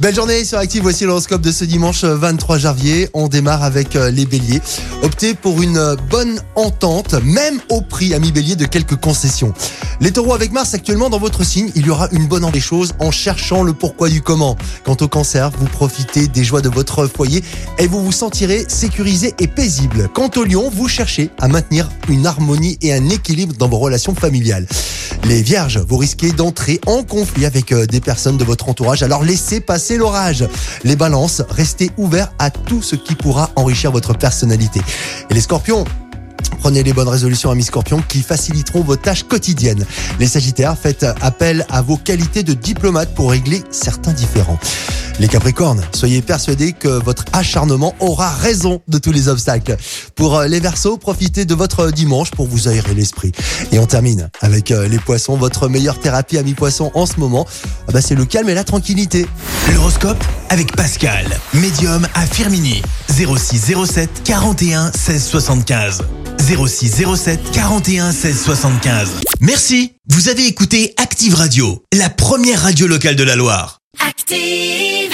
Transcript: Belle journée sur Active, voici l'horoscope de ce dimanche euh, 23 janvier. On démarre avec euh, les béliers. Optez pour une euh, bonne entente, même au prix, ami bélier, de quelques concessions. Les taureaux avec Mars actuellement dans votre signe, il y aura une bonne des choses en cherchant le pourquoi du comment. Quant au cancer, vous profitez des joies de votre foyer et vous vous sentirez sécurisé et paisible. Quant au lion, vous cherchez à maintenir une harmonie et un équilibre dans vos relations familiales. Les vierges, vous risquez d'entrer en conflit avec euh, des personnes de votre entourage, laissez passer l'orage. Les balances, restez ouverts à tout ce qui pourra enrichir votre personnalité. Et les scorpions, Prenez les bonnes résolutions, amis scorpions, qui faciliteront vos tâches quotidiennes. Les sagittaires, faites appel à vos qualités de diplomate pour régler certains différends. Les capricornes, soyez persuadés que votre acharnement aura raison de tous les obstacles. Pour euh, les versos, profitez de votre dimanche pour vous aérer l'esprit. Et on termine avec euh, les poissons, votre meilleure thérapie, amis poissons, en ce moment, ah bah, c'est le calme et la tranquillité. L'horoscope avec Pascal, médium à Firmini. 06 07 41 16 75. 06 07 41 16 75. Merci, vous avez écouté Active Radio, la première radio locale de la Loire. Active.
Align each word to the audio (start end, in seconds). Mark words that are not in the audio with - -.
Belle 0.00 0.16
journée 0.16 0.44
sur 0.44 0.58
Active, 0.58 0.82
voici 0.82 1.04
l'horoscope 1.04 1.42
de 1.42 1.52
ce 1.52 1.64
dimanche 1.64 2.02
euh, 2.02 2.16
23 2.16 2.58
janvier. 2.58 3.08
On 3.14 3.28
démarre 3.28 3.62
avec 3.62 3.94
euh, 3.94 4.10
les 4.10 4.26
béliers. 4.26 4.60
Optez 5.02 5.34
pour 5.34 5.62
une 5.62 5.76
euh, 5.76 5.94
bonne 6.10 6.40
entente, 6.56 7.14
même 7.22 7.60
au 7.68 7.82
prix, 7.82 8.14
ami 8.14 8.32
bélier, 8.32 8.56
de 8.56 8.64
quelques 8.64 8.96
concessions. 8.96 9.54
Les 10.00 10.10
taureaux 10.10 10.34
avec 10.34 10.50
Mars 10.50 10.74
actuellement 10.74 11.08
dans 11.08 11.20
votre 11.20 11.44
signe, 11.44 11.70
il 11.76 11.86
y 11.86 11.90
aura 11.90 12.08
une 12.10 12.26
bonne 12.26 12.50
des 12.50 12.60
choses 12.60 12.94
en 12.98 13.12
cherchant 13.12 13.62
le 13.62 13.72
pourquoi 13.72 14.08
du 14.08 14.20
comment. 14.20 14.56
Quant 14.82 14.96
au 15.00 15.06
cancer, 15.06 15.52
vous 15.56 15.66
profitez 15.66 16.26
des 16.26 16.42
joies 16.42 16.60
de 16.60 16.68
votre 16.68 17.06
foyer 17.06 17.44
et 17.78 17.86
vous 17.86 18.02
vous 18.04 18.10
sentirez 18.10 18.64
sécurisé 18.66 19.34
et 19.38 19.46
paisible. 19.46 20.08
Quant 20.12 20.30
au 20.34 20.42
lion, 20.42 20.68
vous 20.74 20.88
cherchez 20.88 21.30
à 21.38 21.46
maintenir 21.46 21.88
une 22.08 22.26
harmonie 22.26 22.76
et 22.82 22.92
un 22.92 23.08
équilibre 23.08 23.54
dans 23.56 23.68
vos 23.68 23.78
relations 23.78 24.16
familiales. 24.16 24.66
Les 25.24 25.40
vierges, 25.40 25.78
vous 25.78 25.98
risquez 25.98 26.32
d'entrer 26.32 26.80
en 26.86 27.04
conflit 27.04 27.46
avec 27.46 27.70
euh, 27.70 27.86
des 27.86 28.00
personnes 28.00 28.36
de 28.36 28.44
votre 28.44 28.68
entourage, 28.68 29.04
laissez 29.20 29.60
passer 29.60 29.98
l'orage. 29.98 30.48
Les 30.84 30.96
balances, 30.96 31.42
restez 31.50 31.90
ouverts 31.98 32.32
à 32.38 32.50
tout 32.50 32.80
ce 32.80 32.96
qui 32.96 33.14
pourra 33.14 33.50
enrichir 33.56 33.92
votre 33.92 34.14
personnalité. 34.14 34.80
Et 35.28 35.34
les 35.34 35.40
scorpions, 35.40 35.84
Prenez 36.58 36.84
les 36.84 36.92
bonnes 36.92 37.08
résolutions, 37.08 37.50
amis 37.50 37.64
scorpions, 37.64 38.02
qui 38.06 38.20
faciliteront 38.20 38.82
vos 38.82 38.94
tâches 38.94 39.24
quotidiennes. 39.24 39.84
Les 40.20 40.28
sagittaires, 40.28 40.76
faites 40.78 41.04
appel 41.20 41.66
à 41.70 41.82
vos 41.82 41.96
qualités 41.96 42.44
de 42.44 42.52
diplomate 42.52 43.14
pour 43.14 43.30
régler 43.30 43.62
certains 43.70 44.12
différends. 44.12 44.58
Les 45.20 45.28
capricornes, 45.28 45.82
soyez 45.94 46.22
persuadés 46.22 46.72
que 46.72 46.88
votre 46.88 47.24
acharnement 47.32 47.94
aura 48.00 48.30
raison 48.30 48.80
de 48.88 48.98
tous 48.98 49.12
les 49.12 49.28
obstacles. 49.28 49.76
Pour 50.14 50.36
euh, 50.36 50.46
les 50.46 50.60
versos, 50.60 50.96
profitez 50.98 51.44
de 51.44 51.54
votre 51.54 51.90
dimanche 51.90 52.30
pour 52.30 52.46
vous 52.46 52.68
aérer 52.68 52.94
l'esprit. 52.94 53.32
Et 53.70 53.78
on 53.78 53.86
termine 53.86 54.30
avec 54.40 54.70
euh, 54.70 54.88
les 54.88 54.98
poissons, 54.98 55.36
votre 55.36 55.68
meilleure 55.68 56.00
thérapie, 56.00 56.38
amis 56.38 56.54
poissons, 56.54 56.90
en 56.94 57.06
ce 57.06 57.18
moment, 57.18 57.46
ah 57.88 57.92
bah, 57.92 58.00
c'est 58.00 58.14
le 58.14 58.24
calme 58.24 58.48
et 58.48 58.54
la 58.54 58.64
tranquillité. 58.64 59.26
L'horoscope 59.74 60.22
avec 60.48 60.74
Pascal, 60.74 61.26
médium 61.54 62.06
à 62.14 62.26
Firmini. 62.26 62.82
06 63.08 63.74
07 63.86 64.22
41 64.24 64.92
16 64.92 65.24
75. 65.24 66.02
06 66.38 67.04
07 67.16 67.40
41 67.52 68.12
16 68.12 68.42
75. 68.42 69.08
Merci, 69.40 69.92
vous 70.08 70.28
avez 70.28 70.46
écouté 70.46 70.94
Active 70.96 71.34
Radio, 71.34 71.82
la 71.96 72.10
première 72.10 72.62
radio 72.62 72.86
locale 72.86 73.16
de 73.16 73.22
la 73.22 73.36
Loire. 73.36 73.81
Active. 74.32 75.11